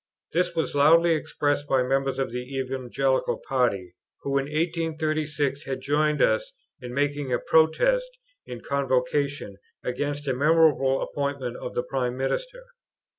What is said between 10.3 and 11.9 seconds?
memorable appointment of the